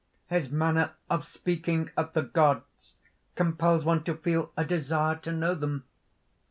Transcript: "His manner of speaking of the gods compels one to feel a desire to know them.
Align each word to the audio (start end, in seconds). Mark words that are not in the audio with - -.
"His 0.29 0.49
manner 0.51 0.93
of 1.11 1.25
speaking 1.25 1.91
of 1.95 2.13
the 2.13 2.23
gods 2.23 2.95
compels 3.35 3.85
one 3.85 4.03
to 4.05 4.15
feel 4.15 4.51
a 4.57 4.65
desire 4.65 5.17
to 5.17 5.31
know 5.31 5.53
them. 5.53 5.83